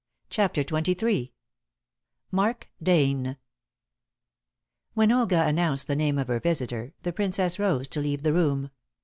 CHAPTER 0.31 0.63
XXIII 0.63 1.31
MARK 2.31 2.71
DANE 2.81 3.37
When 4.95 5.11
Olga 5.11 5.45
announced 5.45 5.85
the 5.85 5.95
name 5.95 6.17
of 6.17 6.27
her 6.27 6.39
visitor, 6.39 6.95
the 7.03 7.13
Princess 7.13 7.59
rose 7.59 7.87
to 7.89 7.99
leave 7.99 8.23
the 8.23 8.33
room. 8.33 8.71